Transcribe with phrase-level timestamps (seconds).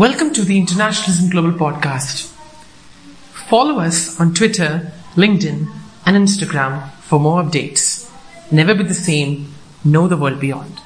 [0.00, 2.32] Welcome to the Internationalism Global podcast.
[3.50, 5.70] Follow us on Twitter, LinkedIn,
[6.06, 8.10] and Instagram for more updates.
[8.50, 9.52] Never be the same.
[9.84, 10.80] Know the world beyond.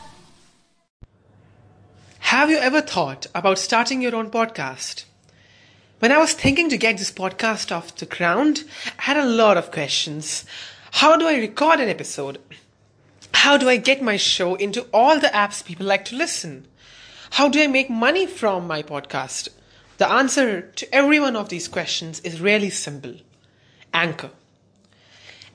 [2.19, 5.05] Have you ever thought about starting your own podcast?
[6.01, 8.65] When I was thinking to get this podcast off the ground,
[8.99, 10.45] I had a lot of questions.
[10.91, 12.41] How do I record an episode?
[13.33, 16.67] How do I get my show into all the apps people like to listen?
[17.35, 19.49] How do I make money from my podcast?
[19.99, 23.17] The answer to every one of these questions is really simple
[23.93, 24.31] Anchor.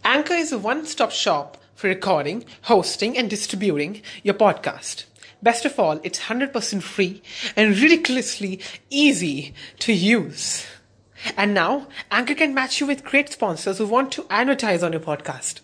[0.03, 5.05] Anchor is a one stop shop for recording, hosting, and distributing your podcast.
[5.41, 7.21] Best of all, it's 100% free
[7.55, 8.59] and ridiculously
[8.89, 10.65] easy to use.
[11.37, 14.99] And now, Anchor can match you with great sponsors who want to advertise on your
[14.99, 15.61] podcast.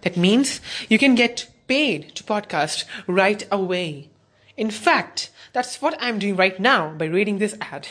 [0.00, 4.09] That means you can get paid to podcast right away.
[4.60, 7.88] In fact, that's what I'm doing right now by reading this ad.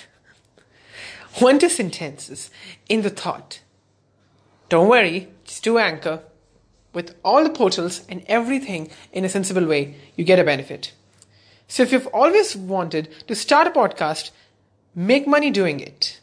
[1.39, 2.51] One two sentences
[2.87, 3.61] in the thought.
[4.69, 6.21] Don't worry, just do anchor.
[6.93, 10.93] With all the portals and everything in a sensible way, you get a benefit.
[11.67, 14.29] So if you've always wanted to start a podcast,
[14.93, 16.19] make money doing it,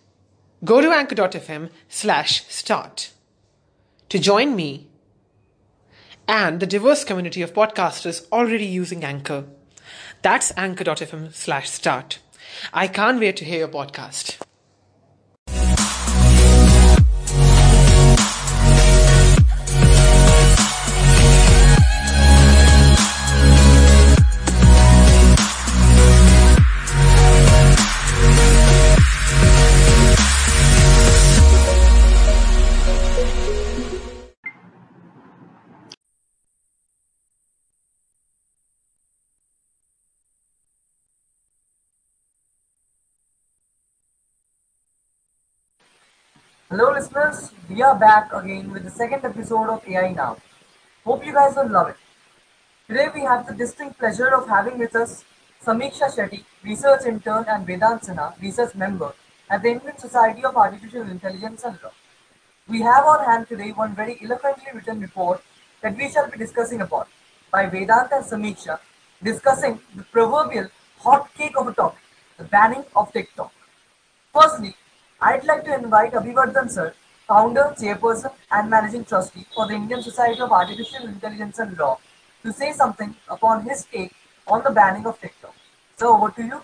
[0.64, 3.10] go to anchor.fm slash start
[4.10, 4.86] to join me
[6.28, 9.46] and the diverse community of podcasters already using Anchor.
[10.22, 12.18] That's anchor.fm slash start.
[12.72, 14.45] I can't wait to hear your podcast.
[46.76, 50.36] Hello listeners, we are back again with the second episode of AI Now.
[51.06, 51.96] Hope you guys will love it.
[52.86, 55.24] Today we have the distinct pleasure of having with us
[55.64, 59.14] Sameeksha Shetty, research intern and Vedant Sinha, research member
[59.48, 61.92] at the Indian Society of Artificial Intelligence and Law.
[62.68, 65.42] We have on hand today one very eloquently written report
[65.80, 67.08] that we shall be discussing about
[67.50, 68.80] by Vedant and Sameeksha
[69.22, 72.02] discussing the proverbial hot cake of a topic,
[72.36, 73.50] the banning of TikTok.
[74.34, 74.76] Firstly,
[75.20, 76.92] I'd like to invite Abhivardhan sir,
[77.26, 81.98] founder, chairperson, and managing trustee for the Indian Society of Artificial Intelligence and Law,
[82.42, 84.12] to say something upon his take
[84.46, 85.54] on the banning of TikTok.
[85.96, 86.60] So over to you.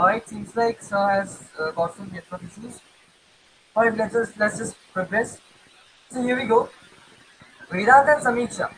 [0.00, 2.80] Alright, seems like sir has uh, got some network issues.
[3.76, 5.36] Alright, let's just let's just progress.
[6.10, 6.60] So here we go.
[7.70, 8.68] Vedant and Sameeksha.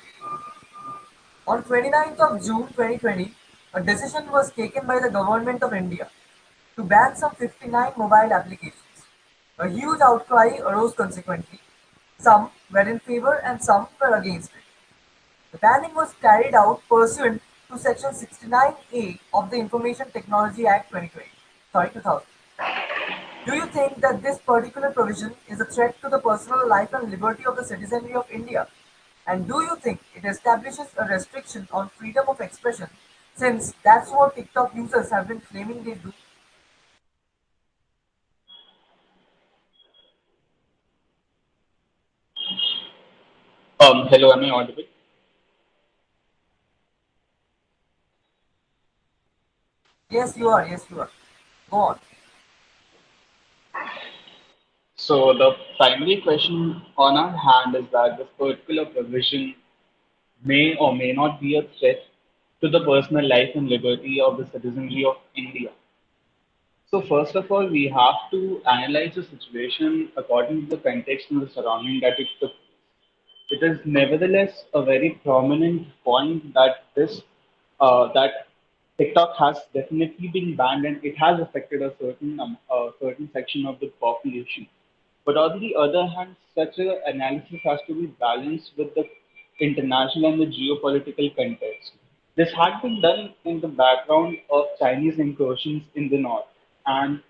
[1.47, 3.33] On 29th of June 2020,
[3.75, 6.09] a decision was taken by the government of India
[6.75, 9.07] to ban some 59 mobile applications.
[9.61, 11.61] A huge outcry arose consequently.
[12.19, 14.67] Some were in favor and some were against it.
[15.53, 21.27] The banning was carried out pursuant to Section 69A of the Information Technology Act 2020,
[21.73, 22.27] sorry, 2000.
[23.47, 27.11] Do you think that this particular provision is a threat to the personal life and
[27.11, 28.69] liberty of the citizenry of India?
[29.27, 32.89] And do you think it establishes a restriction on freedom of expression
[33.35, 36.13] since that's what TikTok users have been claiming they do?
[43.81, 44.92] Um, hello, am I audible?
[50.13, 50.67] Yes, you are.
[50.69, 51.11] Yes, you are.
[51.71, 51.99] Go on.
[54.95, 59.55] So the primary question on our hand is that this particular provision
[60.45, 62.05] may or may not be a threat
[62.61, 65.71] to the personal life and liberty of the citizenry of India.
[66.91, 71.41] So first of all, we have to analyze the situation according to the context and
[71.41, 72.53] the surrounding that it took.
[73.49, 77.23] It is nevertheless a very prominent point that this
[77.81, 78.47] uh, that
[79.03, 82.57] TikTok has definitely been banned and it has affected a certain um,
[83.01, 84.69] certain section of the population.
[85.25, 89.05] But on the other hand, such an analysis has to be balanced with the
[89.59, 91.95] international and the geopolitical context.
[92.37, 96.47] This had been done in the background of Chinese incursions in the north,
[96.87, 97.21] and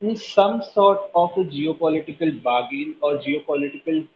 [0.00, 4.06] in some sort of a geopolitical bargain or geopolitical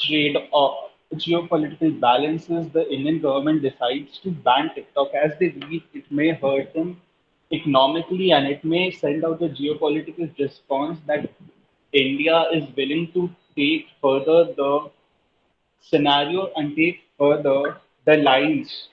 [0.00, 6.10] trade or geopolitical balances, the Indian government decides to ban TikTok as they believe it
[6.10, 7.00] may hurt them
[7.52, 11.30] economically and it may send out a geopolitical response that
[11.92, 14.90] India is willing to take further the
[15.80, 18.88] scenario and take further the lines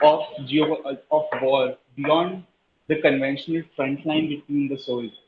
[0.00, 0.76] of geo
[1.10, 2.44] of war beyond
[2.86, 5.18] the conventional front line between the soldiers.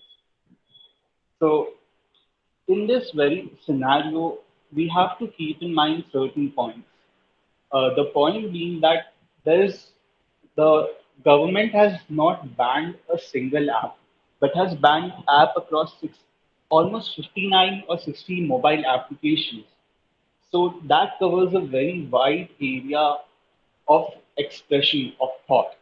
[1.40, 1.74] So
[2.68, 4.38] in this very scenario,
[4.72, 6.86] we have to keep in mind certain points.
[7.72, 9.12] Uh, the point being that
[9.44, 9.88] there is
[10.56, 10.92] the
[11.24, 13.96] government has not banned a single app,
[14.40, 16.18] but has banned app across six,
[16.68, 19.64] almost 59 or 60 mobile applications.
[20.50, 23.16] So that covers a very wide area
[23.88, 24.06] of
[24.36, 25.76] expression of thought.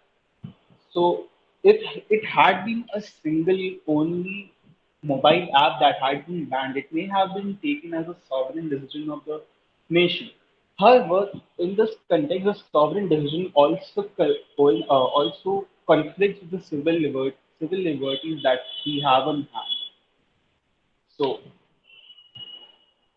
[0.90, 1.26] So
[1.62, 4.52] if it had been a single only
[5.02, 9.10] mobile app that had been banned, it may have been taken as a sovereign decision
[9.10, 9.42] of the
[9.88, 10.30] nation.
[10.78, 17.78] However, in this context, the sovereign decision also uh, also conflicts with the civil civil
[17.78, 19.78] liberties that we have on hand.
[21.16, 21.40] So,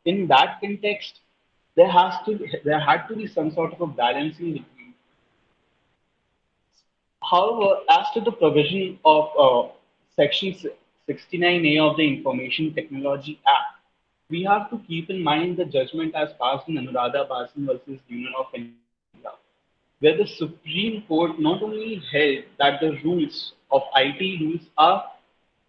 [0.06, 1.20] in that context,
[1.76, 4.94] there has to there had to be some sort of a balancing between.
[7.24, 9.72] However, as to the provision of uh,
[10.16, 10.56] Section
[11.14, 13.80] 69A of the Information Technology Act,
[14.30, 18.34] we have to keep in mind the judgment as passed in Anuradha Bhasin versus Union
[18.40, 19.32] of India,
[20.00, 25.04] where the Supreme Court not only held that the rules of IT rules are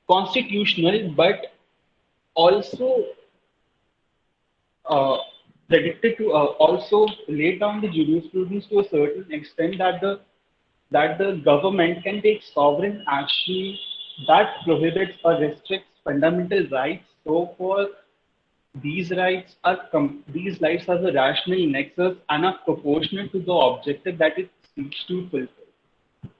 [0.08, 1.52] constitutional, but
[2.34, 3.04] also
[4.86, 5.16] uh,
[5.68, 10.20] predicted to uh, also lay down the jurisprudence to a certain extent that the
[10.90, 13.76] that the government can take sovereign action
[14.26, 17.04] that prohibits or restricts fundamental rights.
[17.24, 17.88] So, for
[18.82, 19.78] these rights are
[20.28, 25.04] these rights have a rational nexus and are proportional to the objective that it seeks
[25.08, 26.32] to fulfill.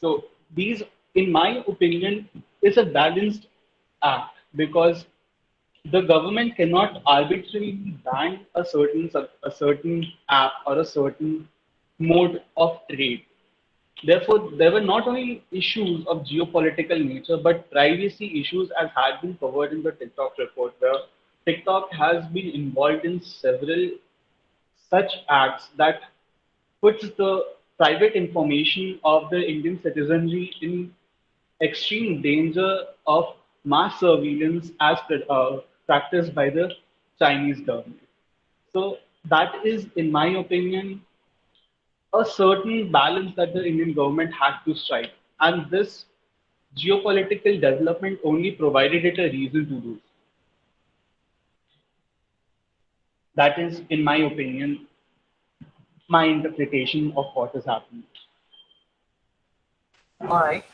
[0.00, 0.24] So,
[0.54, 0.82] these,
[1.14, 2.28] in my opinion,
[2.62, 3.46] is a balanced
[4.02, 5.06] act because
[5.90, 7.72] the government cannot arbitrarily
[8.04, 9.10] ban a certain
[9.42, 11.48] a certain app or a certain
[11.98, 13.24] mode of trade
[14.04, 19.36] Therefore, there were not only issues of geopolitical nature, but privacy issues as had been
[19.38, 21.00] covered in the TikTok report, where
[21.46, 23.90] TikTok has been involved in several
[24.90, 26.00] such acts that
[26.80, 27.44] puts the
[27.76, 30.94] private information of the Indian citizenry in
[31.60, 33.34] extreme danger of
[33.64, 34.98] mass surveillance as
[35.28, 36.70] uh, practiced by the
[37.18, 38.00] Chinese government.
[38.72, 38.98] So
[39.28, 41.02] that is, in my opinion,
[42.14, 45.12] a certain balance that the Indian government had to strike.
[45.40, 46.06] And this
[46.76, 49.98] geopolitical development only provided it a reason to do.
[53.36, 54.86] That is, in my opinion,
[56.08, 58.02] my interpretation of what has happened.
[60.22, 60.64] All right.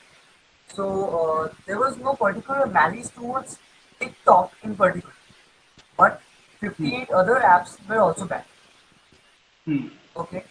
[0.68, 0.86] So
[1.18, 3.58] uh, there was no particular malice towards
[4.00, 5.14] TikTok in particular,
[5.96, 6.20] but
[6.60, 7.14] 58 hmm.
[7.14, 8.44] other apps were also banned.
[9.64, 9.88] Hmm.
[10.16, 10.44] Okay.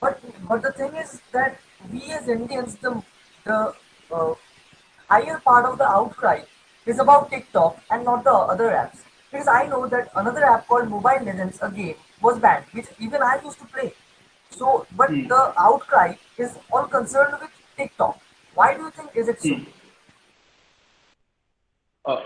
[0.00, 1.58] But but the thing is that
[1.92, 3.02] we as Indians, the
[3.44, 3.74] the
[4.12, 4.34] uh,
[5.08, 6.40] higher part of the outcry
[6.84, 8.98] is about TikTok and not the other apps.
[9.30, 13.22] Because I know that another app called Mobile Legends, a game, was banned, which even
[13.22, 13.92] I used to play.
[14.50, 15.28] So, but mm.
[15.28, 18.20] the outcry is all concerned with TikTok.
[18.54, 19.48] Why do you think is it so?
[19.48, 19.66] Mm.
[22.04, 22.20] Uh,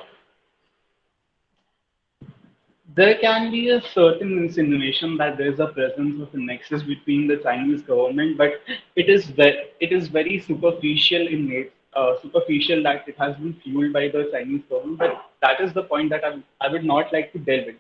[2.95, 7.27] there can be a certain insinuation that there is a presence of a nexus between
[7.27, 8.55] the Chinese government, but
[8.97, 11.71] it is very, it is very superficial in nature.
[11.93, 15.83] Uh, superficial that it has been fueled by the Chinese government, but that is the
[15.83, 17.77] point that I, I would not like to delve in.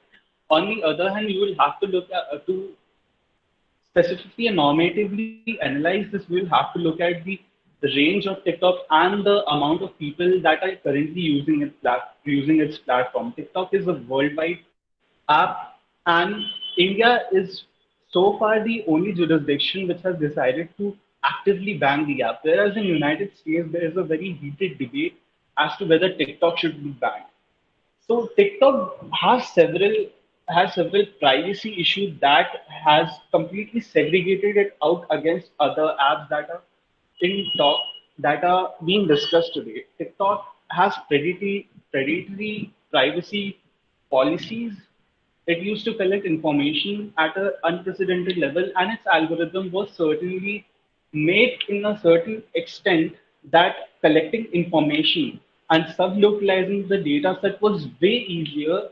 [0.50, 2.70] On the other hand, you will have to look at uh, to
[3.90, 6.28] specifically and normatively analyze this.
[6.28, 7.40] We will have to look at the,
[7.82, 11.74] range of TikTok and the amount of people that are currently using its
[12.24, 13.32] using its platform.
[13.34, 14.58] TikTok is a worldwide
[15.30, 15.74] app,
[16.06, 16.44] and
[16.78, 17.64] India is
[18.10, 22.40] so far the only jurisdiction which has decided to actively ban the app.
[22.42, 25.20] Whereas in United States, there is a very heated debate
[25.58, 27.24] as to whether TikTok should be banned.
[28.06, 29.94] So TikTok has several
[30.48, 36.62] has several privacy issues that has completely segregated it out against other apps that are
[37.20, 37.78] in talk
[38.18, 39.84] that are being discussed today.
[39.98, 43.60] TikTok has predatory predatory privacy
[44.10, 44.72] policies
[45.50, 50.66] it used to collect information at an unprecedented level, and its algorithm was certainly
[51.12, 53.14] made in a certain extent
[53.50, 55.40] that collecting information
[55.70, 58.88] and sub-localizing the data set was way easier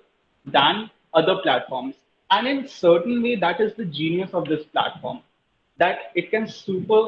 [0.46, 1.94] than other platforms.
[2.30, 5.20] And in certain way, that is the genius of this platform,
[5.78, 7.02] that it can super,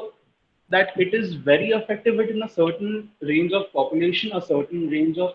[0.71, 5.35] that it is very effective within a certain range of population, a certain range of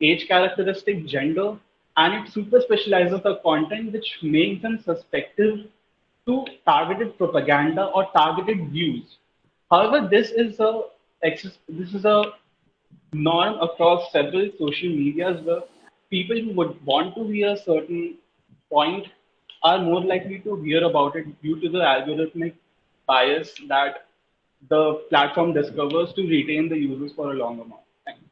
[0.00, 1.56] age characteristic, gender,
[2.00, 5.64] and it super specializes the content which makes them susceptible
[6.26, 9.16] to targeted propaganda or targeted views.
[9.70, 10.82] However, this is a
[11.22, 12.18] this is a
[13.12, 15.62] norm across several social medias where
[16.10, 18.16] people who would want to hear a certain
[18.70, 19.08] point
[19.62, 22.54] are more likely to hear about it due to the algorithmic
[23.06, 24.06] bias that
[24.68, 28.22] the platform discovers to retain the users for a long amount of time.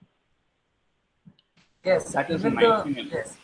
[1.84, 3.10] Yes, That is my the opinion.
[3.12, 3.36] yes,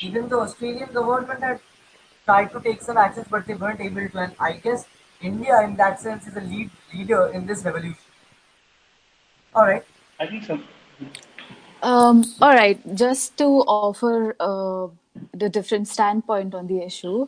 [0.00, 1.60] even the Australian government had
[2.24, 4.18] tried to take some actions, but they weren't able to.
[4.18, 4.86] And I guess
[5.20, 7.96] India, in that sense, is a lead leader in this revolution.
[9.54, 9.84] All right.
[10.18, 10.60] I think so.
[11.82, 14.88] Um, all right, just to offer uh,
[15.32, 17.26] the different standpoint on the issue,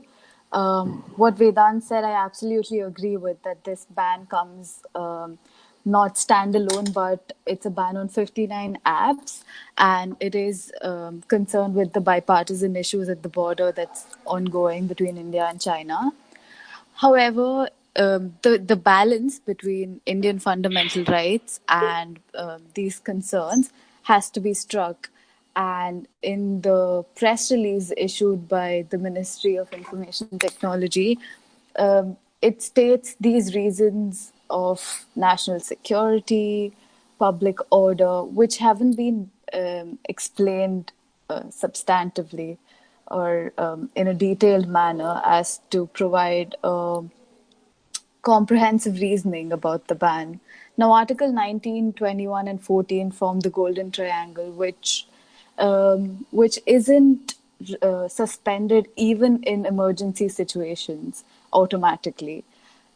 [0.52, 5.38] um, what Vedant said, I absolutely agree with that this ban comes um,
[5.84, 9.42] not standalone, but it's a ban on 59 apps,
[9.78, 15.16] and it is um, concerned with the bipartisan issues at the border that's ongoing between
[15.16, 16.12] India and China.
[16.94, 23.70] However, um, the the balance between Indian fundamental rights and um, these concerns
[24.04, 25.10] has to be struck.
[25.54, 31.18] And in the press release issued by the Ministry of Information Technology,
[31.78, 36.72] um, it states these reasons of national security,
[37.18, 40.92] public order, which haven't been um, explained
[41.30, 42.58] uh, substantively
[43.08, 47.10] or um, in a detailed manner as to provide um
[48.22, 50.40] comprehensive reasoning about the ban.
[50.76, 55.06] Now, Article 19, 21, and 14 form the Golden Triangle, which
[55.58, 57.34] um, which isn't
[57.82, 62.44] uh, suspended even in emergency situations automatically.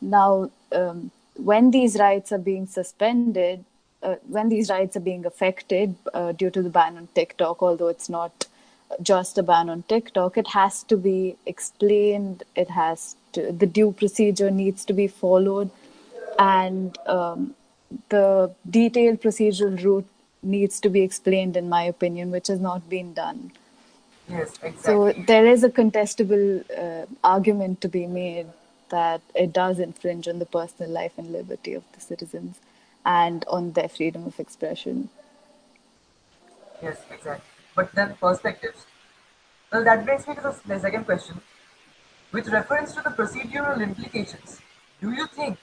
[0.01, 3.65] Now, um, when these rights are being suspended,
[4.03, 7.89] uh, when these rights are being affected uh, due to the ban on TikTok, although
[7.89, 8.47] it's not
[9.03, 12.45] just a ban on TikTok, it has to be explained.
[12.55, 15.71] It has to, the due procedure needs to be followed,
[16.39, 17.55] and um,
[18.09, 20.07] the detailed procedural route
[20.43, 23.53] needs to be explained, in my opinion, which has not been done.
[24.29, 24.83] Yes, exactly.
[24.83, 28.47] So there is a contestable uh, argument to be made
[28.91, 32.61] that it does infringe on the personal life and liberty of the citizens
[33.05, 35.09] and on their freedom of expression.
[36.83, 37.45] Yes, exactly.
[37.75, 38.87] But then perspectives.
[39.73, 41.41] Well, that brings me to the the second question.
[42.33, 44.61] With reference to the procedural implications,
[45.01, 45.59] do you think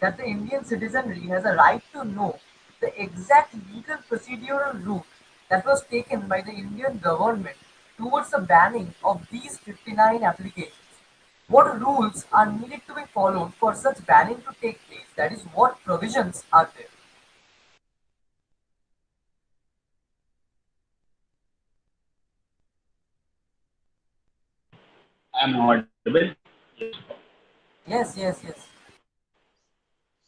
[0.00, 2.38] that the Indian citizenry has a right to know
[2.80, 5.06] the exact legal procedural route
[5.48, 7.56] that was taken by the Indian government
[7.96, 10.83] towards the banning of these 59 applications?
[11.48, 15.06] What rules are needed to be followed for such banning to take place?
[15.16, 16.86] That is, what provisions are there?
[25.34, 26.34] I'm audible.
[27.86, 28.66] Yes, yes, yes.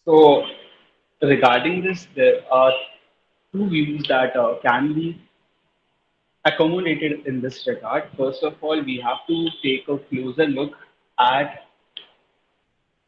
[0.05, 0.45] So,
[1.23, 2.73] regarding this, there are
[3.53, 5.21] two views that uh, can be
[6.45, 8.05] accommodated in this regard.
[8.17, 10.75] First of all, we have to take a closer look
[11.19, 11.63] at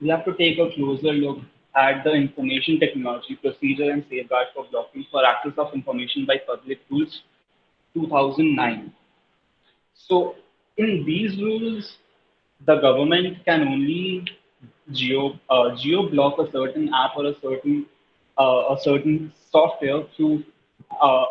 [0.00, 1.38] we have to take a closer look
[1.74, 6.80] at the information technology procedure and safeguard for blocking for access of information by public
[6.90, 7.22] rules
[7.94, 8.92] 2009.
[9.94, 10.36] So,
[10.76, 11.96] in these rules,
[12.64, 14.26] the government can only
[14.92, 17.86] geo uh, geo block a certain app or a certain
[18.38, 20.44] uh, a certain software through
[21.00, 21.24] uh,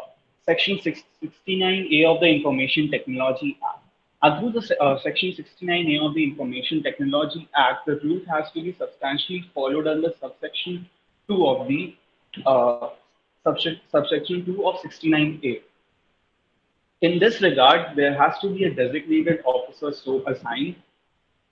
[0.46, 3.77] section 69A of the Information Technology Act.
[4.24, 8.74] Through the uh, section 69A of the Information Technology Act, the rule has to be
[8.74, 10.90] substantially followed under subsection
[11.30, 11.96] 2 of the
[12.46, 12.90] uh,
[13.44, 15.62] subsection, subsection 2 of 69A.
[17.02, 20.76] In this regard, there has to be a designated officer so assigned,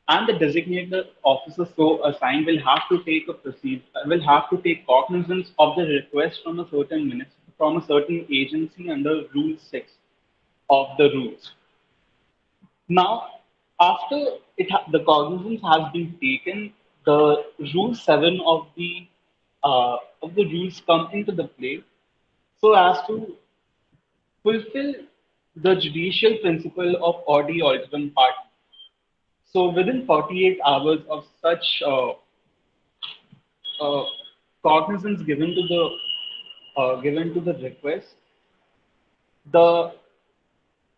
[0.07, 4.57] and the designated officer so assigned will have to take a proceed will have to
[4.57, 9.55] take cognizance of the request from a certain minister from a certain agency under Rule
[9.57, 9.93] Six
[10.69, 11.51] of the rules.
[12.88, 13.27] Now,
[13.80, 14.18] after
[14.58, 16.74] it ha- the cognizance has been taken,
[17.06, 19.08] the Rule Seven of the
[19.63, 21.84] uh, of the rules come into the play
[22.62, 23.36] so as to
[24.44, 24.94] fulfill
[25.56, 28.48] the judicial principle of audi alteram partem.
[29.46, 32.12] So within 48 hours of such uh,
[33.82, 34.06] uh,
[34.63, 35.89] cognizance given to the
[36.77, 38.15] uh, given to the request,
[39.51, 39.94] the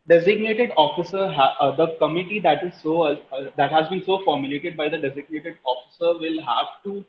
[0.08, 4.78] designated officer, uh, the committee that is so uh, uh, that has been so formulated
[4.78, 7.04] by the designated officer will have to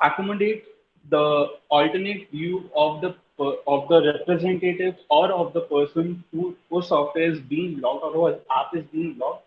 [0.00, 0.64] accommodate
[1.10, 3.14] the alternate view of the
[3.66, 8.40] of the representative or of the person who, whose software is being logged or whose
[8.56, 9.42] app is being logged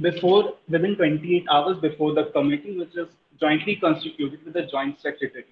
[0.00, 3.08] before within 28 hours before the committee, which is
[3.40, 5.44] jointly constituted with the joint secretary.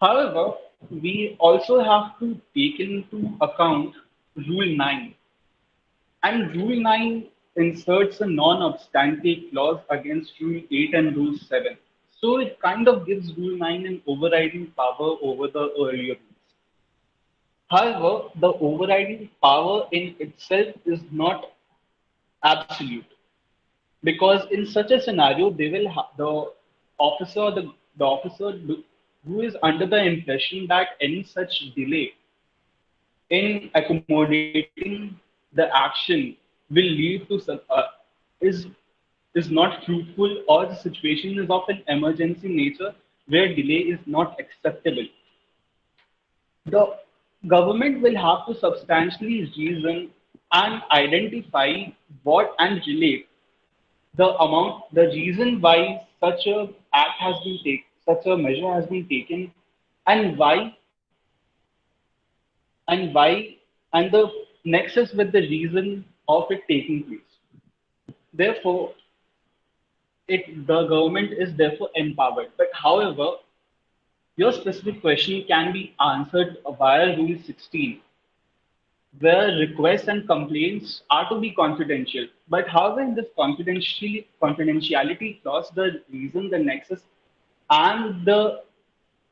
[0.00, 0.54] However,
[0.90, 3.94] we also have to take into account
[4.36, 5.14] Rule 9.
[6.22, 11.76] And Rule 9 inserts a non obstante clause against Rule 8 and Rule 7.
[12.20, 16.30] So it kind of gives Rule 9 an overriding power over the earlier rules.
[17.70, 21.52] However, the overriding power in itself is not
[22.44, 23.06] absolute
[24.02, 26.50] because in such a scenario they will ha- the
[26.98, 28.58] officer the, the officer
[29.26, 32.12] who is under the impression that any such delay
[33.30, 34.80] in accommodating
[35.52, 35.90] the action
[36.70, 37.86] will lead to some- uh,
[38.40, 38.66] is
[39.34, 42.92] is not fruitful or the situation is of an emergency nature
[43.28, 45.06] where delay is not acceptable.
[46.66, 46.86] The
[47.46, 50.10] government will have to substantially reason
[50.52, 51.86] and identify
[52.22, 53.26] what and relate
[54.16, 58.86] the amount, the reason why such a act has been taken, such a measure has
[58.86, 59.52] been taken,
[60.06, 60.74] and why,
[62.90, 63.56] and why,
[63.92, 64.30] and the
[64.64, 68.16] nexus with the reason of it taking place.
[68.34, 68.92] Therefore,
[70.28, 72.50] it the government is therefore empowered.
[72.56, 73.30] But however,
[74.36, 78.00] your specific question can be answered via Rule 16
[79.18, 82.26] where requests and complaints are to be confidential.
[82.48, 87.02] But however, in this confidentiality, confidentiality clause, the reason, the nexus,
[87.70, 88.62] and the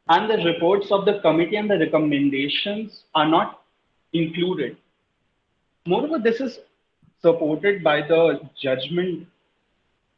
[0.09, 3.63] and the reports of the committee and the recommendations are not
[4.13, 4.77] included.
[5.87, 6.59] Moreover, this is
[7.21, 9.27] supported by the judgment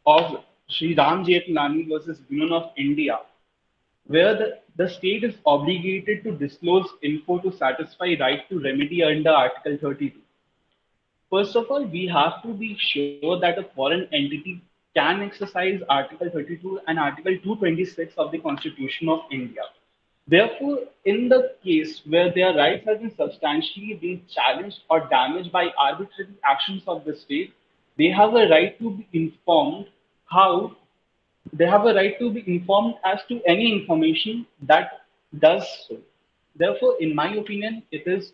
[0.07, 3.19] of Sri Ram Jethmalani versus Union of India,
[4.07, 9.31] where the, the state is obligated to disclose info to satisfy right to remedy under
[9.31, 10.19] Article 32.
[11.31, 14.63] First of all, we have to be sure that a foreign entity
[14.97, 19.63] can exercise Article 32 and Article 226 of the Constitution of India.
[20.31, 25.71] Therefore, in the case where their rights have been substantially been challenged or damaged by
[25.77, 27.53] arbitrary actions of the state,
[27.99, 29.87] they have a right to be informed
[30.27, 30.77] how
[31.53, 35.01] they have a right to be informed as to any information that
[35.41, 35.99] does so.
[36.55, 38.33] Therefore, in my opinion, it is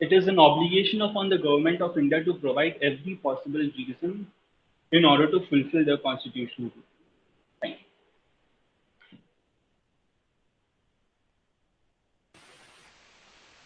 [0.00, 4.26] it is an obligation upon the government of India to provide every possible reason
[4.92, 6.86] in order to fulfill their constitutional duty.
[7.62, 7.86] Thank you.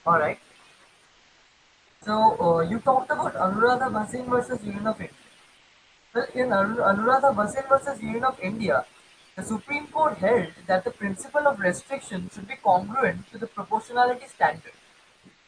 [0.06, 0.38] All right.
[2.02, 5.16] So uh, you talked about Anuradha Bhasin versus Union of India.
[6.14, 8.84] Well, in Anu- Anuradha Bhasin versus Union of India,
[9.36, 14.26] the Supreme Court held that the principle of restriction should be congruent to the proportionality
[14.26, 14.72] standard.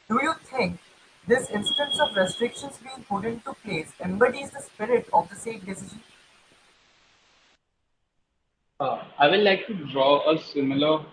[0.08, 0.78] Do you think
[1.26, 6.02] this instance of restrictions being put into place embodies the spirit of the said decision?
[8.80, 11.04] Uh, I would like to draw a similar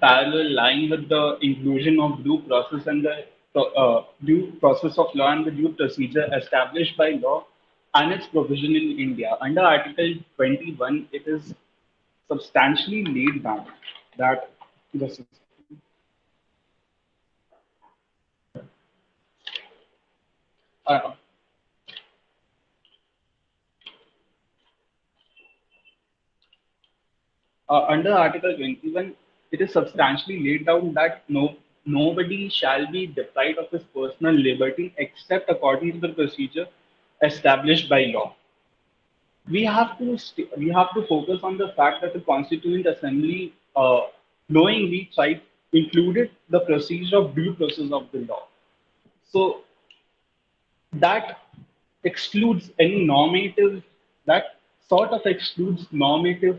[0.00, 5.32] parallel line with the inclusion of due process and the uh, due process of law
[5.32, 7.44] and the due procedure established by law
[7.94, 9.36] and its provision in India.
[9.40, 11.54] Under Article 21, it is
[12.28, 13.66] substantially laid down
[14.18, 14.50] that
[14.94, 15.24] the
[20.86, 21.12] uh,
[27.68, 29.14] uh, under Article 21,
[29.52, 34.92] it is substantially laid down that no nobody shall be deprived of his personal liberty
[34.98, 36.66] except according to the procedure
[37.22, 38.34] established by law.
[39.48, 43.54] We have to st- we have to focus on the fact that the Constituent Assembly
[43.74, 44.00] uh,
[44.48, 45.40] knowingly tried
[45.72, 48.46] included the procedure of due process of the law.
[49.24, 49.62] So
[50.92, 51.38] that
[52.04, 53.82] excludes any normative
[54.26, 54.56] that
[54.88, 56.58] sort of excludes normative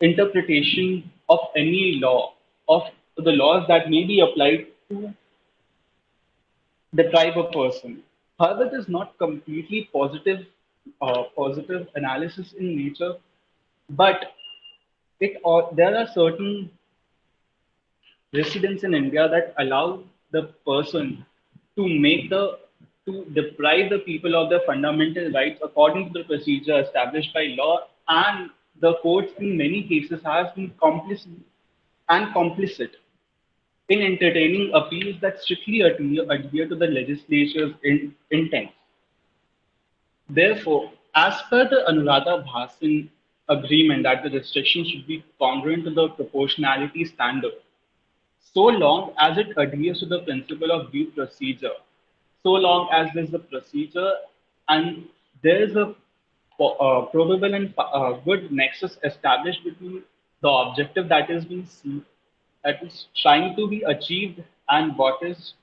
[0.00, 2.34] interpretation of any law
[2.68, 2.82] of
[3.16, 5.12] the laws that may be applied to
[6.94, 8.02] deprive a person.
[8.38, 10.46] However, is not completely positive,
[11.00, 13.14] uh, positive analysis in nature,
[13.90, 14.32] but
[15.20, 16.70] it or there are certain
[18.34, 21.24] residents in India that allow the person
[21.76, 22.58] to make the
[23.06, 27.86] to deprive the people of their fundamental rights according to the procedure established by law
[28.08, 31.40] and the courts in many cases has been complicit
[32.08, 32.90] and complicit
[33.88, 38.70] in entertaining appeals that strictly adhere, adhere to the legislature's in, intent.
[40.28, 43.08] Therefore, as per the Anuradha Bhasin
[43.48, 47.52] agreement that the restriction should be congruent to the proportionality standard,
[48.40, 51.76] so long as it adheres to the principle of due procedure,
[52.42, 54.12] so long as there's a procedure
[54.68, 55.04] and
[55.42, 55.94] there is a
[56.56, 60.02] probable and uh, good nexus established between
[60.42, 62.04] the objective that is being seen,
[62.64, 65.54] that is trying to be achieved and what is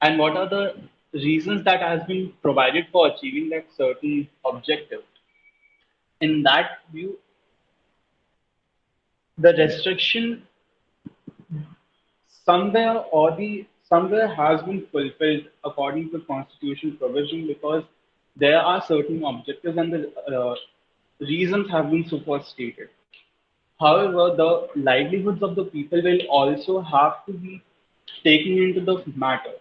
[0.00, 0.74] and what are the
[1.12, 5.02] reasons that has been provided for achieving that certain objective.
[6.20, 7.18] In that view
[9.38, 10.42] the restriction
[12.44, 17.82] somewhere or the somewhere has been fulfilled according to constitutional provision because
[18.36, 20.54] there are certain objectives and the uh,
[21.20, 22.88] reasons have been superstated.
[23.78, 27.62] However, the livelihoods of the people will also have to be
[28.24, 29.54] taken into the matter.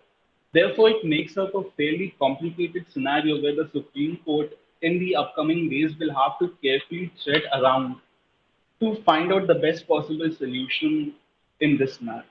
[0.53, 5.69] Therefore, it makes up a fairly complicated scenario where the Supreme Court in the upcoming
[5.69, 7.95] days will have to carefully tread around
[8.79, 11.13] to find out the best possible solution
[11.59, 12.25] in this matter.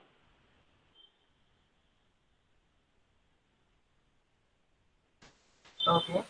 [5.87, 6.23] Okay.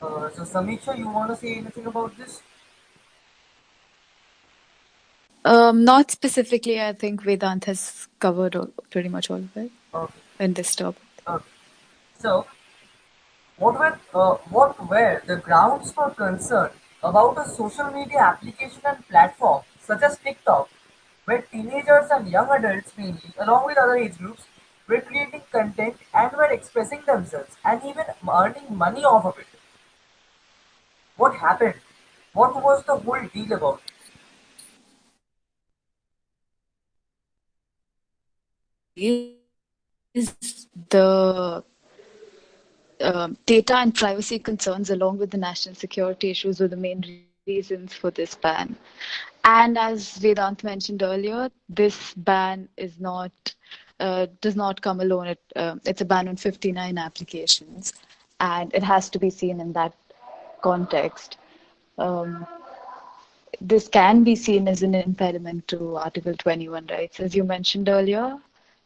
[0.00, 2.42] Uh, so Sameeksha, you want to say anything about this?
[5.44, 6.80] Um, not specifically.
[6.80, 10.12] I think Vedant has covered all, pretty much all of it Okay.
[10.40, 11.02] in this topic.
[11.26, 11.44] Okay.
[12.18, 12.46] So,
[13.56, 16.70] what were uh, what were the grounds for concern
[17.02, 20.68] about a social media application and platform such as TikTok,
[21.26, 24.42] where teenagers and young adults mainly, along with other age groups,
[24.88, 29.46] were creating content and were expressing themselves and even earning money off of it?
[31.16, 31.74] What happened?
[32.32, 33.80] What was the whole deal about?
[38.96, 41.64] Is the
[43.00, 47.04] um, data and privacy concerns, along with the national security issues, were the main
[47.46, 48.76] reasons for this ban.
[49.44, 53.32] And as Vedant mentioned earlier, this ban is not
[54.00, 55.28] uh, does not come alone.
[55.28, 57.92] It, uh, it's a ban on 59 applications,
[58.40, 59.94] and it has to be seen in that
[60.62, 61.38] context.
[61.98, 62.46] Um,
[63.60, 68.36] this can be seen as an impediment to Article 21 rights, as you mentioned earlier.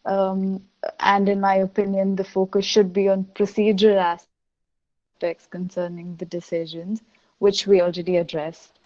[0.04, 0.64] Um,
[1.00, 7.02] and in my opinion, the focus should be on procedural aspects concerning the decisions,
[7.38, 8.78] which we already addressed.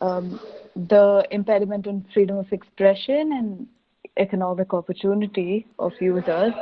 [0.00, 0.40] Um,
[0.74, 3.66] the impediment on freedom of expression and
[4.16, 6.52] economic opportunity of users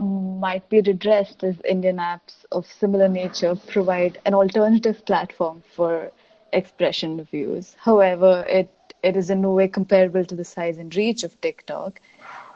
[0.00, 6.10] might be redressed as Indian apps of similar nature provide an alternative platform for
[6.52, 7.76] expression of views.
[7.78, 8.70] However, it,
[9.02, 12.00] it is in no way comparable to the size and reach of TikTok,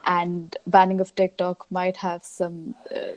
[0.07, 3.13] and banning of TikTok might have some uh,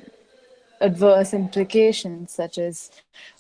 [0.82, 2.92] adverse implications, such as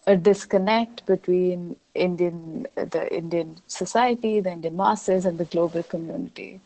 [0.07, 6.61] a disconnect between Indian, the Indian society, the Indian masses, and the global community.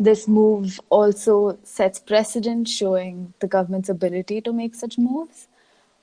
[0.00, 5.46] This move also sets precedent, showing the government's ability to make such moves.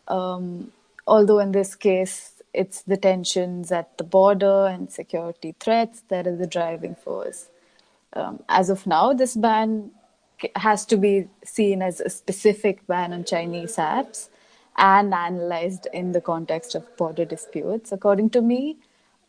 [0.08, 0.72] Um,
[1.08, 6.36] although in this case, it's the tensions at the border and security threats that are
[6.36, 7.50] the driving force.
[8.14, 9.90] Um, as of now, this ban
[10.56, 14.30] has to be seen as a specific ban on Chinese apps
[14.78, 17.92] and analyzed in the context of border disputes.
[17.92, 18.78] According to me,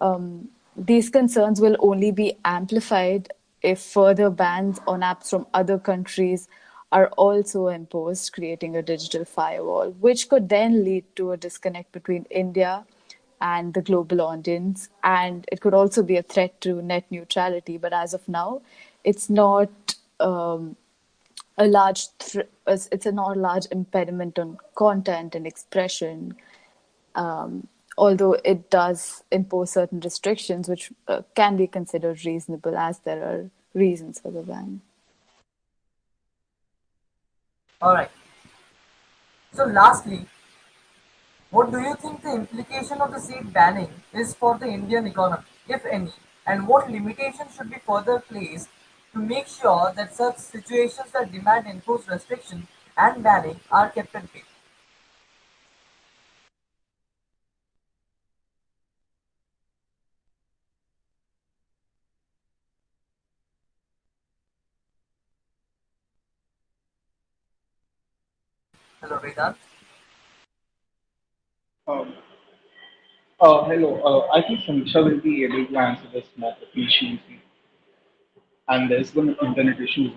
[0.03, 6.49] um, these concerns will only be amplified if further bans on apps from other countries
[6.91, 12.25] are also imposed, creating a digital firewall, which could then lead to a disconnect between
[12.31, 12.85] India
[13.41, 14.89] and the global audience.
[15.05, 17.77] And it could also be a threat to net neutrality.
[17.77, 18.63] But as of now,
[19.05, 19.71] it's not
[20.19, 20.77] um,
[21.59, 26.37] a large, th- it's a not a large impediment on content and expression.
[27.15, 27.69] Um,
[27.99, 33.51] although it does impose certain restrictions, which uh, can be considered reasonable as there are
[33.75, 34.81] reasons for the ban.
[37.83, 38.11] All right.
[39.53, 40.27] So, lastly,
[41.51, 45.45] what do you think the implication of the seed banning is for the Indian economy,
[45.69, 46.13] if any,
[46.47, 48.69] and what limitations should be further placed
[49.13, 54.33] to make sure that such situations that demand enforced restriction and banning are kept at
[54.33, 54.43] bay?
[69.09, 69.57] Hello, Vedant.
[71.89, 72.15] Um,
[73.41, 77.41] uh, hello, uh, I think Samisha will be able to answer this more efficiently.
[78.69, 80.13] and there's some internet issues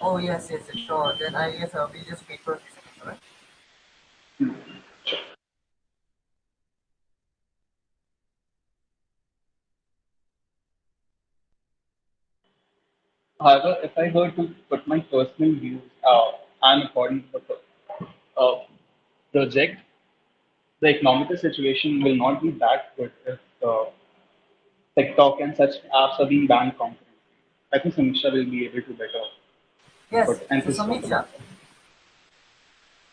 [0.00, 1.14] Oh yes, yes, sure.
[1.20, 3.20] Then I guess uh, we just wait for a seconds, alright?
[13.40, 17.58] However, if I were to put my personal views uh, and according to the
[18.38, 18.56] uh,
[19.32, 19.80] project,
[20.80, 23.84] the economic situation will not be that good if uh,
[24.96, 27.06] TikTok and such apps are being banned concurrently.
[27.72, 29.24] I think Samisha will be able to better
[30.10, 30.26] Yes.
[30.26, 31.26] So emphasis Sameeksha,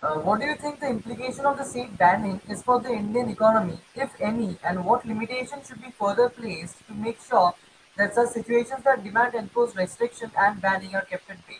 [0.01, 3.29] uh, what do you think the implication of the said banning is for the Indian
[3.29, 7.53] economy, if any, and what limitations should be further placed to make sure
[7.97, 11.59] that such situations that demand enforced restriction and banning are kept at bay?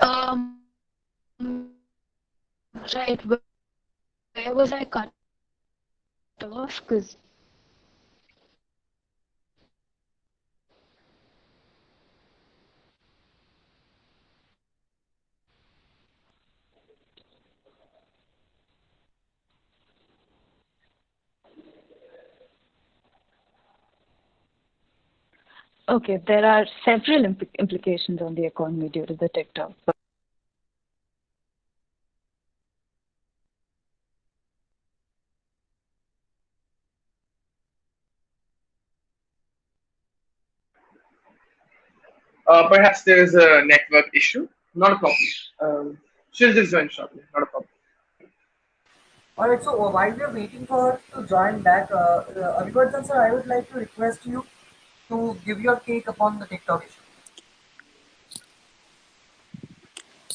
[0.00, 0.63] Um,
[1.40, 3.20] right.
[3.22, 3.42] wh-
[4.36, 5.12] Where was I cut
[6.42, 6.80] off?
[6.86, 7.16] Because
[25.88, 29.72] okay, there are several impl- implications on the economy due to the TikTok.
[42.46, 44.46] Uh, perhaps there is a network issue.
[44.74, 45.18] Not a problem.
[45.60, 45.98] Um,
[46.32, 47.22] she'll just join shortly.
[47.32, 47.68] Not a problem.
[49.36, 53.06] Alright, so uh, while we are waiting for her to join back, uh, uh, Abhivardhan
[53.06, 54.44] sir, I would like to request you
[55.08, 57.00] to give your take upon the TikTok issue.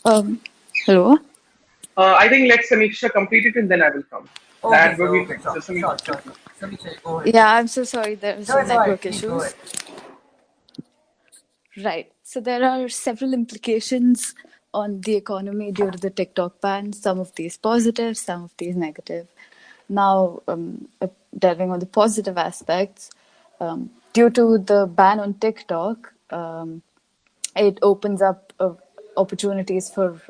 [0.06, 0.42] Um,
[0.86, 1.18] hello.
[1.98, 4.28] Uh, I think let Sameeksha complete it and then I will come.
[4.64, 5.54] Okay, that sir, would be okay, fine.
[5.54, 6.34] sure, So sure, Sameeksha, sure, sure.
[6.70, 7.34] Sameeksha, go ahead.
[7.36, 8.16] Yeah, I'm so sorry.
[8.16, 9.54] There are No, some it's alright, network please go issues.
[11.84, 12.12] Right.
[12.24, 14.36] So there are several implications
[14.74, 16.94] on the economy due to the TikTok ban.
[16.94, 19.28] Some of these positive, some of these negative.
[19.90, 23.12] Now, um, uh, delving on the positive aspects,
[23.60, 26.84] um, due to the ban on TikTok, um,
[27.56, 28.74] it opens up uh,
[29.18, 30.22] opportunities for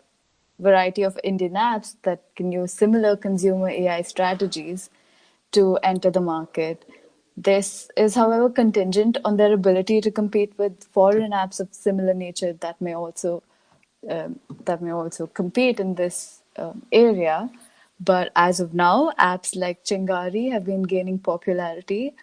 [0.59, 4.89] variety of Indian apps that can use similar consumer AI strategies
[5.51, 6.88] to enter the market.
[7.41, 12.51] This is, however, contingent on their ability to compete with foreign apps of similar nature
[12.51, 13.43] that may also
[14.09, 17.49] um, that may also compete in this um, area.
[17.97, 22.13] But as of now, apps like Chingari have been gaining popularity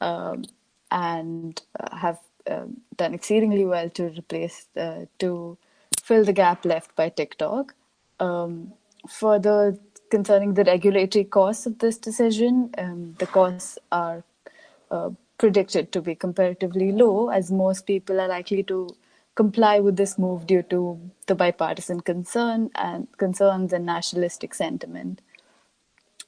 [0.00, 0.44] um,
[0.90, 2.18] and uh, have
[2.50, 5.56] um, done exceedingly well to replace uh, to
[6.02, 7.74] fill the gap left by TikTok.
[8.18, 8.72] Um,
[9.08, 9.78] further,
[10.10, 14.24] concerning the regulatory costs of this decision, um, the costs are
[14.90, 18.88] uh, predicted to be comparatively low, as most people are likely to
[19.34, 25.20] comply with this move due to the bipartisan concern and concerns and nationalistic sentiment.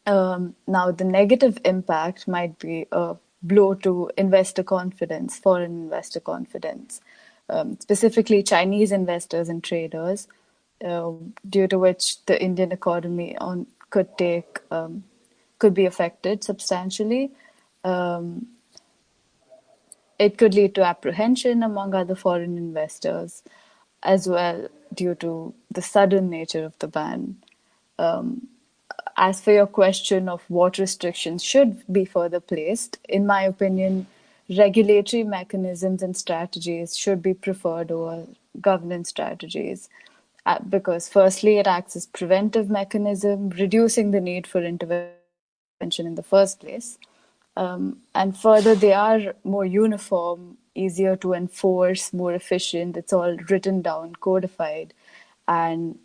[0.07, 7.01] Um, now, the negative impact might be a blow to investor confidence, foreign investor confidence,
[7.49, 10.29] um, specifically Chinese investors and traders,
[10.85, 11.11] uh,
[11.49, 15.05] due to which the Indian economy on could take um,
[15.59, 17.33] could be affected substantially.
[17.85, 18.47] Um,
[20.19, 23.43] it could lead to apprehension among other foreign investors
[24.03, 27.37] as well due to the sudden nature of the ban.
[27.99, 28.49] Um,
[29.17, 34.07] as for your question of what restrictions should be further placed, in my opinion,
[34.49, 38.27] regulatory mechanisms and strategies should be preferred over
[38.61, 39.89] governance strategies.
[40.47, 46.23] Uh, because firstly, it acts as preventive mechanism, reducing the need for intervention in the
[46.23, 46.99] first place.
[47.61, 52.97] Um, and further, they are more uniform, easier to enforce, more efficient.
[52.97, 54.95] It's all written down, codified,
[55.47, 55.99] and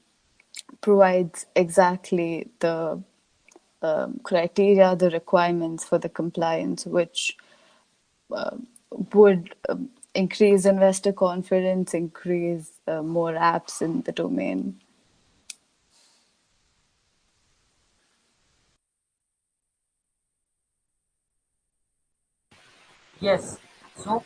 [0.81, 3.01] provides exactly the
[3.81, 7.37] um, criteria, the requirements for the compliance, which
[8.31, 8.57] uh,
[9.13, 14.81] would um, increase investor confidence, increase uh, more apps in the domain.
[23.19, 23.57] Yes.
[23.95, 24.23] So,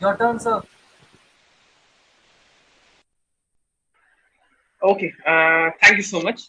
[0.00, 0.62] your turn, sir.
[4.82, 6.42] Okay, uh, thank you so much.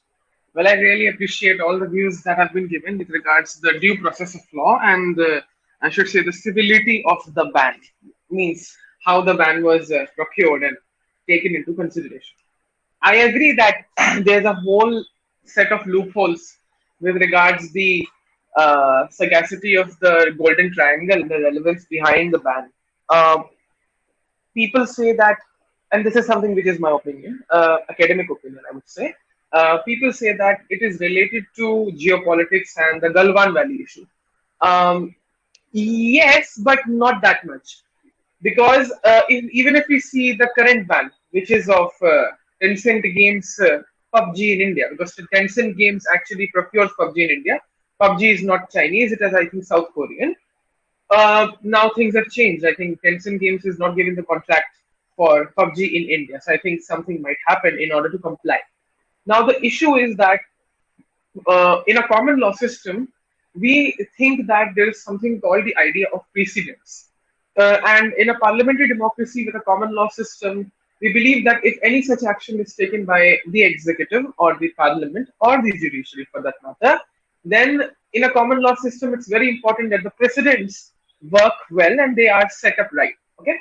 [0.54, 3.80] Well, I really appreciate all the views that have been given with regards to the
[3.80, 5.42] due process of law and uh,
[5.82, 7.76] I should say the civility of the ban,
[8.30, 10.76] means how the ban was uh, procured and
[11.28, 12.36] taken into consideration.
[13.02, 13.86] I agree that
[14.26, 15.04] there's a whole
[15.46, 16.58] set of loopholes
[17.00, 18.06] with regards the
[18.56, 22.72] uh, sagacity of the golden triangle, and the relevance behind the ban.
[23.10, 23.44] Uh,
[24.54, 25.38] people say that,
[25.92, 29.14] and this is something which is my opinion, uh, academic opinion, I would say.
[29.52, 34.06] Uh, people say that it is related to geopolitics and the Galwan Valley issue.
[34.62, 35.16] Um,
[35.72, 37.80] yes, but not that much.
[38.42, 42.26] Because uh, if, even if we see the current ban, which is of uh,
[42.62, 43.82] Tencent Games uh,
[44.14, 47.60] PUBG in India, because Tencent Games actually procures PUBG in India.
[48.02, 50.36] PUBG is not Chinese, it is, I think, South Korean.
[51.10, 52.66] Uh, now things have changed.
[52.66, 54.78] I think Tencent Games is not giving the contract
[55.16, 56.40] for PUBG in India.
[56.42, 58.60] So I think something might happen in order to comply.
[59.26, 60.40] Now the issue is that
[61.48, 63.10] uh, in a common law system,
[63.56, 67.10] we think that there is something called the idea of precedence.
[67.58, 71.78] Uh, and in a parliamentary democracy with a common law system, we believe that if
[71.84, 76.42] any such action is taken by the executive or the parliament or the judiciary for
[76.42, 77.00] that matter,
[77.46, 80.94] then in a common law system, it's very important that the precedents
[81.30, 83.14] work well and they are set up right.
[83.40, 83.58] Okay.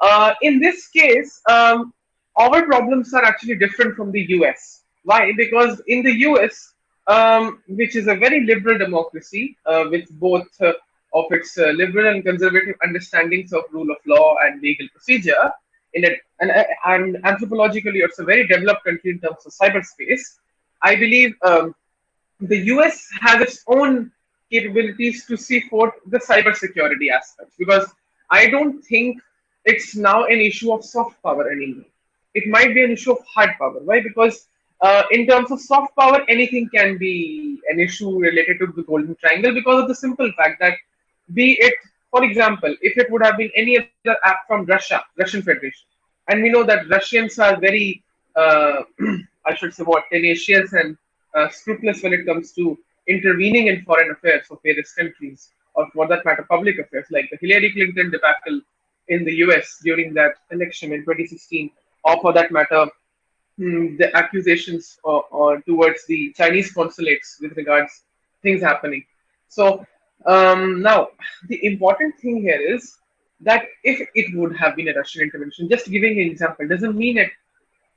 [0.00, 1.92] Uh, in this case, um,
[2.36, 4.82] our problems are actually different from the US.
[5.04, 5.32] Why?
[5.36, 6.74] Because in the US,
[7.06, 10.72] um, which is a very liberal democracy uh, with both uh,
[11.12, 15.52] of its uh, liberal and conservative understandings of rule of law and legal procedure,
[15.92, 16.04] in
[16.40, 16.50] and,
[16.86, 20.38] and anthropologically, it's a very developed country in terms of cyberspace.
[20.82, 21.74] I believe um,
[22.40, 24.10] the US has its own
[24.50, 27.86] capabilities to see forth the cybersecurity aspects because
[28.30, 29.20] I don't think
[29.64, 31.86] it's now an issue of soft power anymore.
[32.34, 33.78] It might be an issue of hard power.
[33.82, 34.00] Why?
[34.00, 34.48] Because
[34.80, 39.14] uh, in terms of soft power, anything can be an issue related to the Golden
[39.16, 40.74] Triangle because of the simple fact that,
[41.32, 41.74] be it,
[42.10, 45.86] for example, if it would have been any other app from Russia, Russian Federation,
[46.28, 48.02] and we know that Russians are very,
[48.36, 48.82] uh,
[49.46, 50.96] I should say, what tenacious and
[51.34, 56.06] uh, scrupulous when it comes to intervening in foreign affairs of various countries, or for
[56.08, 58.60] that matter, public affairs, like the Hillary Clinton debacle
[59.08, 61.70] in the US during that election in 2016,
[62.04, 62.86] or for that matter,
[63.58, 68.02] hmm, the accusations or, or, towards the Chinese consulates with regards
[68.42, 69.04] things happening.
[69.48, 69.86] So
[70.26, 71.08] um, now
[71.48, 72.96] the important thing here is
[73.40, 77.18] that if it would have been a Russian intervention, just giving an example doesn't mean
[77.18, 77.30] it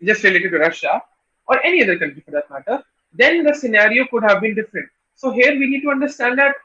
[0.03, 1.01] just related to Russia
[1.47, 2.83] or any other country for that matter,
[3.17, 4.89] then the scenario could have been different.
[5.15, 6.55] So here we need to understand that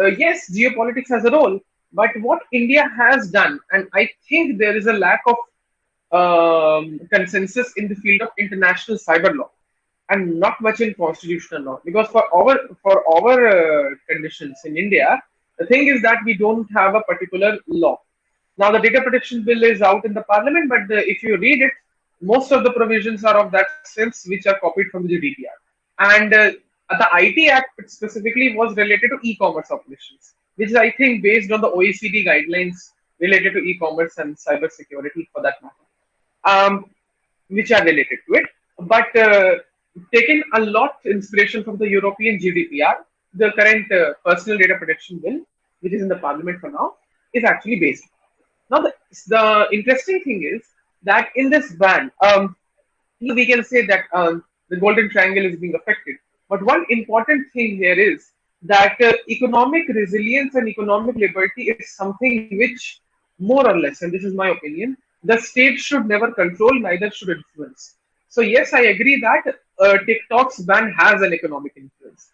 [0.00, 1.58] uh, yes, geopolitics has a role,
[1.92, 5.36] but what India has done, and I think there is a lack of
[6.12, 9.50] um, consensus in the field of international cyber law,
[10.10, 11.80] and not much in constitutional law.
[11.84, 15.22] Because for our for our uh, conditions in India,
[15.58, 17.98] the thing is that we don't have a particular law.
[18.58, 21.62] Now the data protection bill is out in the parliament, but the, if you read
[21.62, 21.72] it,
[22.20, 25.58] most of the provisions are of that sense, which are copied from the GDPR.
[25.98, 26.52] And uh,
[26.90, 31.60] the IT Act specifically was related to e-commerce operations, which is, I think, based on
[31.60, 35.74] the OECD guidelines related to e-commerce and cyber security, for that matter,
[36.44, 36.90] um,
[37.48, 38.46] which are related to it.
[38.78, 39.56] But uh,
[40.12, 42.96] taking a lot of inspiration from the European GDPR,
[43.34, 45.40] the current uh, personal data protection bill,
[45.80, 46.94] which is in the parliament for now,
[47.32, 48.04] is actually based.
[48.70, 48.92] Now, the,
[49.28, 50.62] the interesting thing is
[51.04, 52.56] that in this ban, um,
[53.20, 56.16] we can say that um, the Golden Triangle is being affected.
[56.48, 62.48] But one important thing here is that uh, economic resilience and economic liberty is something
[62.58, 63.00] which,
[63.38, 67.30] more or less, and this is my opinion, the state should never control, neither should
[67.30, 67.96] influence.
[68.28, 72.30] So, yes, I agree that uh, TikTok's ban has an economic influence.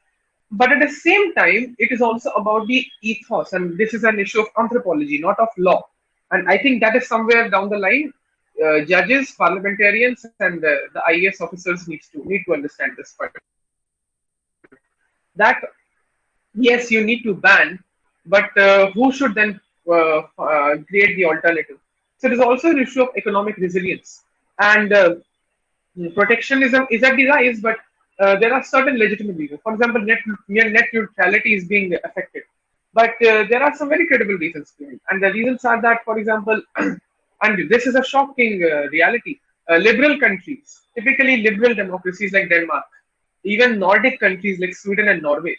[0.51, 4.19] But at the same time, it is also about the ethos, and this is an
[4.19, 5.89] issue of anthropology, not of law.
[6.31, 8.13] And I think that is somewhere down the line,
[8.61, 13.33] uh, judges, parliamentarians, and uh, the IAS officers needs to need to understand this part.
[15.37, 15.63] That
[16.55, 17.83] yes, you need to ban,
[18.27, 21.79] but uh, who should then uh, uh, create the alternative?
[22.19, 24.23] So it is also an issue of economic resilience
[24.59, 25.15] and uh,
[26.15, 27.79] protectionism is at the rise, but
[28.19, 29.61] there are certain legitimate reasons.
[29.65, 32.45] For example, net net neutrality is being affected
[32.95, 34.75] but there are some very credible reasons
[35.09, 36.63] And the reasons are that, for example,
[37.43, 39.39] and this is a shocking uh, reality,
[39.71, 42.85] uh, liberal countries, typically liberal democracies like Denmark,
[43.45, 45.57] even Nordic countries like Sweden and Norway,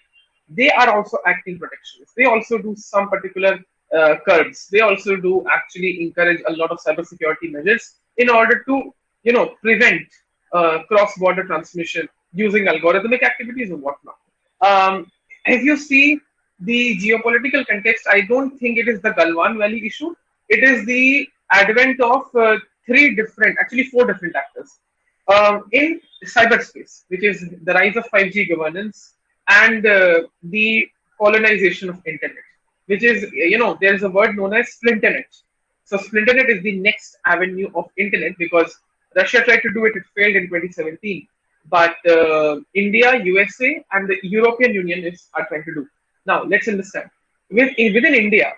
[0.50, 2.14] they are also acting protectionist.
[2.16, 3.60] They also do some particular
[3.98, 4.68] uh, curbs.
[4.72, 9.56] They also do actually encourage a lot of cybersecurity measures in order to, you know,
[9.62, 10.08] prevent
[10.54, 14.16] uh, cross-border transmission using algorithmic activities and whatnot.
[14.62, 15.12] Um,
[15.46, 16.20] if you see
[16.60, 20.16] the geopolitical context, I don't think it is the Galwan Valley issue.
[20.50, 24.80] It is the advent of uh, three different, actually four different actors
[25.28, 29.16] um, in cyberspace, which is the rise of 5G governance
[29.48, 30.88] and uh, the
[31.20, 32.44] colonization of internet,
[32.88, 35.26] which is, you know, there is a word known as splinternet.
[35.86, 38.78] So Splinternet is the next avenue of internet because
[39.16, 41.28] Russia tried to do it, it failed in 2017.
[41.70, 45.88] But uh, India, USA, and the European Union is are trying to do.
[46.26, 47.10] Now let's understand.
[47.50, 48.54] With, within India,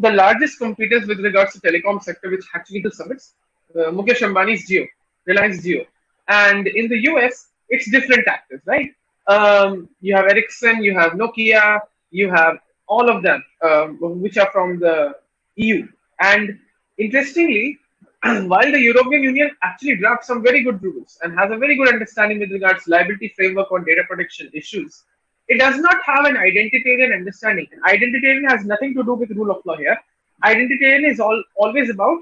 [0.00, 3.34] the largest competitors with regards to telecom sector, which actually do summits,
[3.74, 4.86] uh, Mukesh Ambani's Jio,
[5.26, 5.86] Reliance Jio,
[6.28, 8.90] and in the US, it's different actors, right?
[9.26, 11.80] Um, you have Ericsson, you have Nokia,
[12.10, 15.14] you have all of them, um, which are from the
[15.56, 15.86] EU.
[16.20, 16.58] And
[16.98, 17.78] interestingly,
[18.22, 21.88] while the European Union actually drafts some very good rules and has a very good
[21.88, 25.04] understanding with regards to liability framework on data protection issues,
[25.50, 27.66] it does not have an identitarian understanding.
[27.72, 29.98] And identitarian has nothing to do with rule of law here.
[30.44, 32.18] Identitarian is all, always about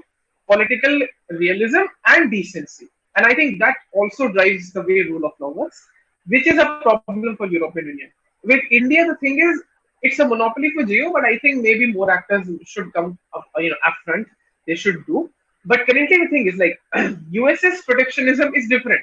[0.51, 0.99] political
[1.29, 2.87] realism and decency.
[3.15, 5.79] And I think that also drives the way rule of law works,
[6.25, 8.11] which is a problem for European Union.
[8.43, 9.61] With India, the thing is,
[10.01, 13.69] it's a monopoly for Jio, but I think maybe more actors should come up, you
[13.69, 14.27] know, up front.
[14.65, 15.29] They should do.
[15.65, 16.79] But currently, the thing is like
[17.31, 19.01] US's protectionism is different.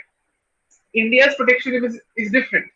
[0.95, 2.67] India's protectionism is, is different.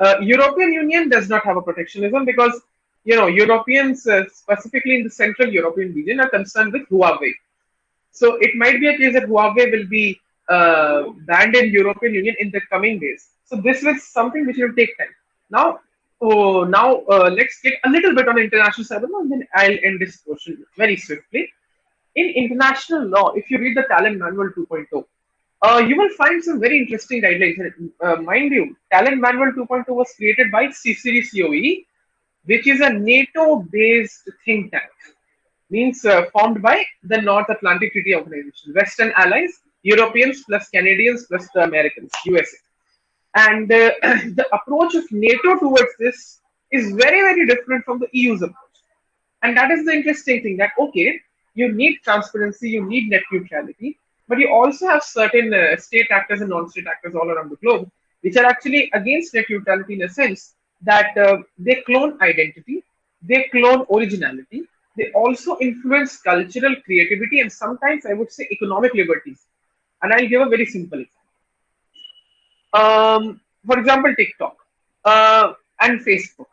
[0.00, 2.60] Uh, European Union does not have a protectionism because
[3.04, 7.32] you know Europeans, uh, specifically in the Central European region, are concerned with Huawei.
[8.10, 12.34] So it might be a case that Huawei will be uh, banned in European Union
[12.38, 13.28] in the coming days.
[13.44, 15.14] So this is something which will take time.
[15.50, 15.80] Now,
[16.20, 20.00] oh, now uh, let's get a little bit on international cyber and then I'll end
[20.00, 21.52] this portion very swiftly.
[22.16, 25.02] In international law, if you read the Tallinn Manual 2.0, uh,
[25.62, 27.90] you will find some very interesting guidelines.
[28.02, 31.84] Uh, mind you, Tallinn Manual 2.2 was created by CSIRI COE,
[32.44, 34.90] which is a NATO-based think tank,
[35.70, 41.48] means uh, formed by the North Atlantic Treaty Organization, Western allies, Europeans plus Canadians plus
[41.54, 42.56] the Americans, USA.
[43.34, 46.40] And uh, the approach of NATO towards this
[46.70, 48.58] is very, very different from the EU's approach.
[49.42, 51.20] And that is the interesting thing that, okay,
[51.54, 53.98] you need transparency, you need net neutrality,
[54.34, 57.88] but you also have certain uh, state actors and non-state actors all around the globe,
[58.22, 62.82] which are actually against net neutrality in a sense that uh, they clone identity,
[63.22, 64.62] they clone originality,
[64.96, 69.40] they also influence cultural creativity and sometimes I would say economic liberties.
[70.02, 71.20] And I'll give a very simple example.
[72.72, 74.56] Um, for example, TikTok
[75.04, 76.50] uh, and Facebook.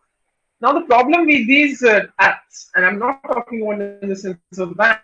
[0.61, 4.59] Now, the problem with these uh, apps, and I'm not talking about in the sense
[4.59, 4.99] of ban,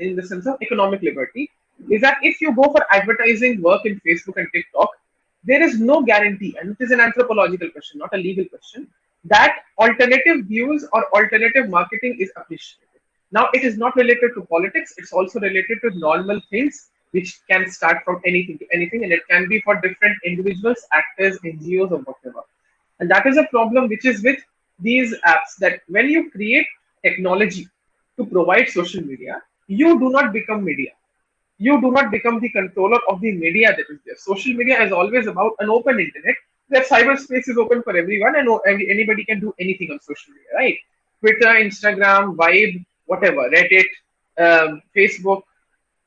[0.00, 1.50] in the sense of economic liberty,
[1.90, 4.90] is that if you go for advertising work in Facebook and TikTok,
[5.44, 8.88] there is no guarantee, and it is an anthropological question, not a legal question,
[9.24, 13.00] that alternative views or alternative marketing is appreciated.
[13.32, 17.70] Now, it is not related to politics, it's also related to normal things which can
[17.70, 21.98] start from anything to anything, and it can be for different individuals, actors, NGOs, or
[21.98, 22.40] whatever.
[22.98, 24.40] And that is a problem which is with
[24.80, 26.66] these apps that when you create
[27.04, 27.68] technology
[28.16, 30.90] to provide social media, you do not become media
[31.58, 34.16] you do not become the controller of the media that is there.
[34.16, 36.34] Social media is always about an open internet
[36.68, 40.76] where cyberspace is open for everyone and anybody can do anything on social media, right?
[41.20, 43.86] Twitter, Instagram, Vibe, whatever, Reddit,
[44.38, 45.42] um, Facebook,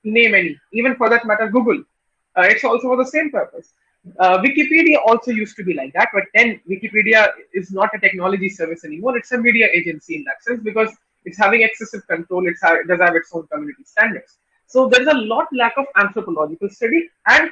[0.03, 1.83] name any, even for that matter, Google.
[2.35, 3.73] Uh, it's also for the same purpose.
[4.19, 8.49] Uh, Wikipedia also used to be like that, but then Wikipedia is not a technology
[8.49, 9.17] service anymore.
[9.17, 10.89] It's a media agency in that sense because
[11.25, 12.47] it's having excessive control.
[12.47, 14.37] It's, it does have its own community standards.
[14.69, 17.49] So there is a lot lack of anthropological study, and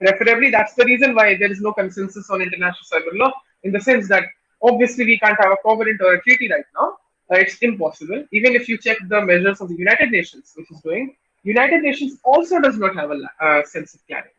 [0.00, 3.32] preferably that's the reason why there is no consensus on international cyber law.
[3.64, 4.22] In the sense that
[4.62, 6.96] obviously we can't have a covenant or a treaty right now.
[7.28, 8.24] Uh, it's impossible.
[8.32, 12.20] Even if you check the measures of the United Nations, which is doing, United Nations
[12.24, 14.30] also does not have a uh, sense of clarity.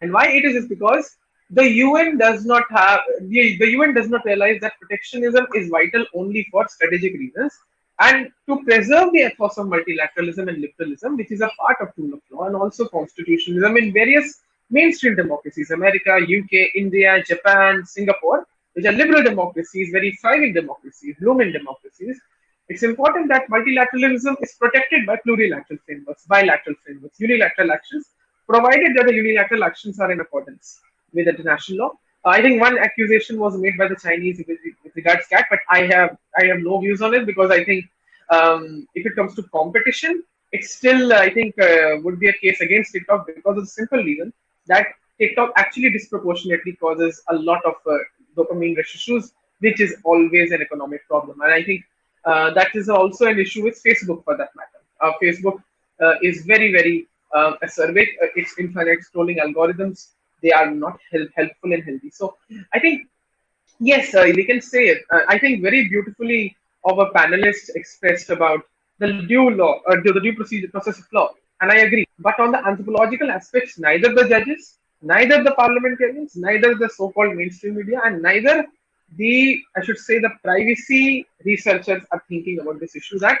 [0.00, 1.16] And why it is is because
[1.50, 6.06] the UN does not have the, the UN does not realize that protectionism is vital
[6.14, 7.52] only for strategic reasons
[7.98, 12.14] and to preserve the ethos of multilateralism and liberalism, which is a part of rule
[12.14, 14.40] of law and also constitutionalism in various
[14.70, 21.52] mainstream democracies, America, UK, India, Japan, Singapore, which are liberal democracies, very thriving democracies, blooming
[21.52, 22.20] democracies,
[22.68, 28.08] it's important that multilateralism is protected by plurilateral frameworks, bilateral frameworks, unilateral actions,
[28.48, 30.80] provided that the unilateral actions are in accordance
[31.12, 31.92] with international law.
[32.24, 34.40] I think one accusation was made by the Chinese
[34.96, 37.84] regards CAT, but I have I have no views on it because I think
[38.30, 40.22] um, if it comes to competition,
[40.52, 43.98] it still I think uh, would be a case against TikTok because of the simple
[43.98, 44.32] reason
[44.66, 44.86] that
[45.18, 47.98] TikTok actually disproportionately causes a lot of uh,
[48.36, 51.84] dopamine rush issues, which is always an economic problem, and I think
[52.24, 54.80] uh, that is also an issue with Facebook for that matter.
[55.00, 55.62] Uh, Facebook
[56.00, 58.08] uh, is very very uh, acerbic.
[58.34, 60.08] its infinite scrolling algorithms
[60.42, 62.10] they are not help, helpful and healthy.
[62.10, 62.36] So
[62.72, 63.08] I think
[63.80, 65.04] yes, uh, we can say it.
[65.10, 66.56] Uh, I think very beautifully
[66.88, 68.60] our panelists expressed about
[68.98, 72.06] the due law, or the due procedure process of law, and I agree.
[72.18, 77.76] But on the anthropological aspects, neither the judges, neither the parliamentarians, neither the so-called mainstream
[77.76, 78.64] media, and neither
[79.16, 83.38] the I should say the privacy researchers are thinking about this issue that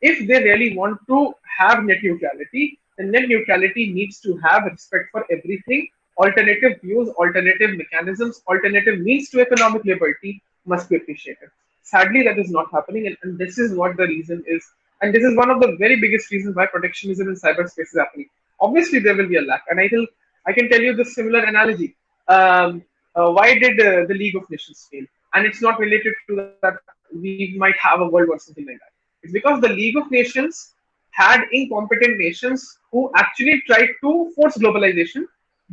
[0.00, 5.10] if they really want to have net neutrality, then net neutrality needs to have respect
[5.10, 5.88] for everything.
[6.16, 11.48] Alternative views, alternative mechanisms, alternative means to economic liberty must be appreciated.
[11.82, 14.64] Sadly, that is not happening, and, and this is what the reason is.
[15.02, 18.28] And this is one of the very biggest reasons why protectionism in cyberspace is happening.
[18.60, 20.06] Obviously, there will be a lack, and I will
[20.46, 21.96] I can tell you the similar analogy.
[22.28, 22.84] Um,
[23.14, 25.04] uh, why did uh, the League of Nations fail?
[25.34, 26.78] And it's not related to that
[27.12, 28.92] we might have a world war something like that.
[29.22, 30.74] It's because the League of Nations
[31.10, 35.24] had incompetent nations who actually tried to force globalization,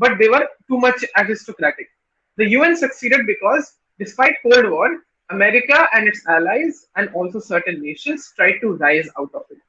[0.02, 1.88] but they were too much aristocratic.
[2.38, 4.90] The UN succeeded because, despite Cold War,
[5.30, 9.60] America and its allies and also certain nations tried to rise out of it.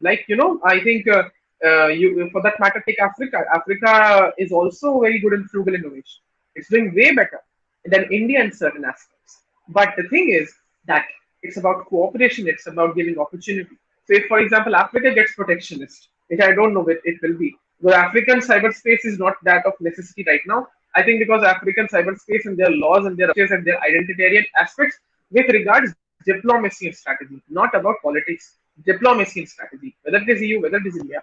[0.00, 1.24] Like you know, I think uh,
[1.68, 3.44] uh, you for that matter, take Africa.
[3.58, 6.20] Africa is also very good in frugal innovation.
[6.54, 7.40] It's doing way better
[7.84, 9.38] than India in certain aspects.
[9.68, 10.52] But the thing is
[10.86, 11.06] that
[11.42, 12.48] it's about cooperation.
[12.48, 13.76] It's about giving opportunity.
[14.06, 17.56] So, if for example Africa gets protectionist, which I don't know what it will be,
[17.84, 20.68] the African cyberspace is not that of necessity right now.
[20.94, 24.98] I think because African cyberspace and their laws and their and their identitarian aspects
[25.30, 28.56] with regards diplomacy and strategy, not about politics,
[28.86, 31.22] diplomacy and strategy, whether it is EU, whether it is India,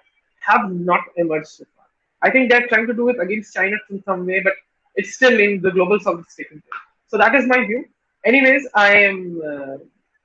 [0.49, 1.85] have not emerged so far.
[2.21, 4.53] I think they're trying to do it against China in some way, but
[4.95, 6.61] it's still in the global south is.
[7.07, 7.85] So that is my view.
[8.23, 9.77] Anyways, I am uh,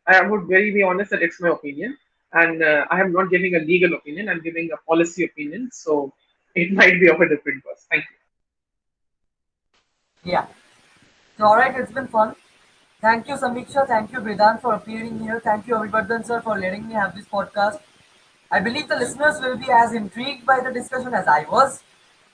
[0.07, 1.97] I would very be honest that it's my opinion,
[2.32, 4.28] and uh, I am not giving a legal opinion.
[4.28, 6.12] I'm giving a policy opinion, so
[6.57, 7.87] it might be of a different course.
[7.91, 8.17] Thank you.
[10.33, 10.47] Yeah.
[11.39, 12.35] So, all right, it's been fun.
[13.01, 13.87] Thank you, Sameeksha.
[13.87, 15.39] Thank you, Vedant, for appearing here.
[15.39, 17.79] Thank you, Abhivardhan, sir, for letting me have this podcast.
[18.51, 21.83] I believe the listeners will be as intrigued by the discussion as I was.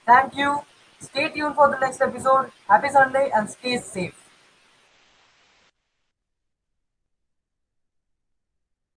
[0.07, 0.61] Thank you.
[1.01, 2.53] Stay tuned for the next episode.
[2.69, 4.22] Happy Sunday and stay safe.